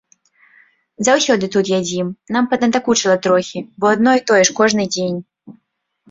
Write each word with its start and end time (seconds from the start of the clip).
Заўсёды 1.07 1.49
тут 1.55 1.65
ядзім, 1.79 2.07
нам 2.35 2.47
паднадакучыла 2.53 3.17
трохі, 3.25 3.59
бо 3.85 3.91
адно 3.95 4.15
і 4.21 4.23
тое 4.31 4.39
ж 4.49 4.55
кожны 4.61 4.83
дзень. 4.97 5.19